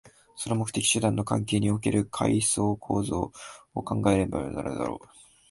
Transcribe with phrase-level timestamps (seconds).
[0.35, 3.31] その目的・手段の関係における階層構造
[3.75, 5.07] を考えねばならぬであろう。